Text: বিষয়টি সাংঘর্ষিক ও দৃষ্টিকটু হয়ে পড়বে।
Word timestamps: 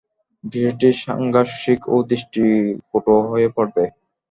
বিষয়টি 0.43 0.89
সাংঘর্ষিক 1.01 1.79
ও 1.87 2.05
দৃষ্টিকটু 2.09 3.13
হয়ে 3.29 3.47
পড়বে। 3.55 3.83